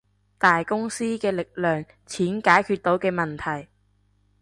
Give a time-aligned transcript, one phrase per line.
[0.39, 3.67] 大公司嘅力量，錢解決到嘅問題